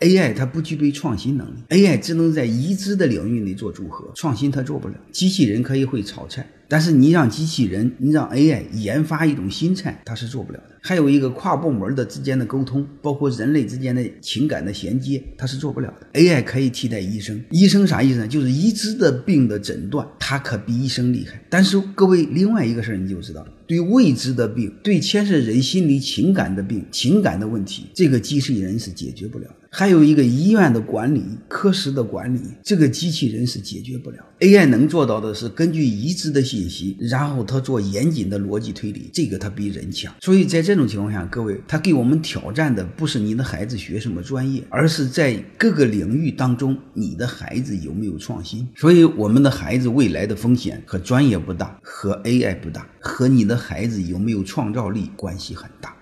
[0.00, 4.94] AI 它不具备创新能力，AI 只能在已知的领域内做组合，创新它做不了。
[5.10, 6.48] 机器人可以会炒菜。
[6.68, 10.76] 但是你让机器人，你让 AI 研发一种新菜，它是做不了的。
[10.80, 16.20] 还有一个跨部门的之间的沟通，包括人类之间的情感的衔接，它是做不了的。
[16.20, 18.28] AI 可以替代医生，医生啥意思呢？
[18.28, 21.42] 就是已知的病的诊断，它可比医生厉害。
[21.50, 29.54] 但是各位，另外一个事儿你就知道，对未知的病，对牵涉人心理情感的病、情感的问题，这个机器人是解决不了的。
[29.70, 34.16] 还有一个医院的管理、科室的管理，这个机器人是解决不了。
[34.40, 40.12] AI 能做到的是根据已知的信信息，然后他做严谨的逻辑推理，这个他比人强。
[40.20, 48.68] 所以在这种情况下，各位，他给我们挑战的不是你的孩子学什么专业，而是在各个领域当中，你的孩子有没有创新。
[48.74, 55.97] 所以我们的孩子未来的风险和专业不大，和 AI 不大，和你的孩子有没有创造力关系很大。